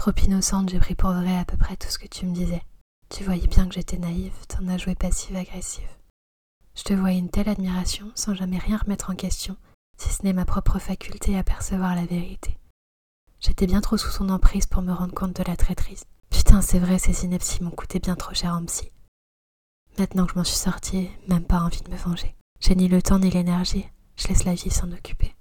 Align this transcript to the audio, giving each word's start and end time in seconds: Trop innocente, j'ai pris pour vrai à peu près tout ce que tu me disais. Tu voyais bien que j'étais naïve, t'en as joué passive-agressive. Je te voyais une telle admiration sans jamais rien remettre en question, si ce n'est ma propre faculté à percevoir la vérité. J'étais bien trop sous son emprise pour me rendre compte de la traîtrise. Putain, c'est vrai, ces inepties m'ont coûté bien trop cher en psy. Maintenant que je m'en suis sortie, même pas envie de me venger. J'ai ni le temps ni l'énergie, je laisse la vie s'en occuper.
Trop 0.00 0.12
innocente, 0.24 0.70
j'ai 0.70 0.78
pris 0.78 0.94
pour 0.94 1.12
vrai 1.12 1.36
à 1.36 1.44
peu 1.44 1.58
près 1.58 1.76
tout 1.76 1.90
ce 1.90 1.98
que 1.98 2.06
tu 2.06 2.24
me 2.24 2.32
disais. 2.32 2.62
Tu 3.10 3.22
voyais 3.22 3.46
bien 3.46 3.68
que 3.68 3.74
j'étais 3.74 3.98
naïve, 3.98 4.32
t'en 4.48 4.66
as 4.68 4.78
joué 4.78 4.94
passive-agressive. 4.94 5.90
Je 6.74 6.84
te 6.84 6.94
voyais 6.94 7.18
une 7.18 7.28
telle 7.28 7.50
admiration 7.50 8.10
sans 8.14 8.32
jamais 8.32 8.56
rien 8.56 8.78
remettre 8.78 9.10
en 9.10 9.14
question, 9.14 9.58
si 9.98 10.08
ce 10.08 10.22
n'est 10.22 10.32
ma 10.32 10.46
propre 10.46 10.78
faculté 10.78 11.36
à 11.36 11.42
percevoir 11.42 11.94
la 11.94 12.06
vérité. 12.06 12.56
J'étais 13.40 13.66
bien 13.66 13.82
trop 13.82 13.98
sous 13.98 14.08
son 14.08 14.30
emprise 14.30 14.64
pour 14.64 14.80
me 14.80 14.94
rendre 14.94 15.12
compte 15.12 15.36
de 15.36 15.44
la 15.44 15.54
traîtrise. 15.54 16.04
Putain, 16.30 16.62
c'est 16.62 16.78
vrai, 16.78 16.98
ces 16.98 17.26
inepties 17.26 17.62
m'ont 17.62 17.68
coûté 17.68 17.98
bien 17.98 18.16
trop 18.16 18.32
cher 18.32 18.54
en 18.54 18.64
psy. 18.64 18.90
Maintenant 19.98 20.24
que 20.24 20.32
je 20.32 20.38
m'en 20.38 20.44
suis 20.44 20.56
sortie, 20.56 21.10
même 21.28 21.44
pas 21.44 21.60
envie 21.60 21.82
de 21.82 21.90
me 21.90 21.98
venger. 21.98 22.34
J'ai 22.60 22.74
ni 22.74 22.88
le 22.88 23.02
temps 23.02 23.18
ni 23.18 23.28
l'énergie, 23.28 23.86
je 24.16 24.28
laisse 24.28 24.44
la 24.44 24.54
vie 24.54 24.70
s'en 24.70 24.92
occuper. 24.92 25.34